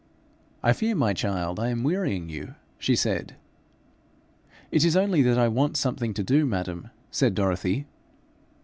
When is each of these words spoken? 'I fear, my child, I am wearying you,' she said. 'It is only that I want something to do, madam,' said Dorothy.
'I 0.63 0.73
fear, 0.73 0.95
my 0.95 1.13
child, 1.13 1.59
I 1.59 1.69
am 1.69 1.83
wearying 1.83 2.27
you,' 2.27 2.55
she 2.79 2.95
said. 2.95 3.35
'It 4.71 4.83
is 4.83 4.97
only 4.97 5.21
that 5.21 5.37
I 5.37 5.47
want 5.47 5.77
something 5.77 6.11
to 6.15 6.23
do, 6.23 6.43
madam,' 6.43 6.89
said 7.11 7.35
Dorothy. 7.35 7.85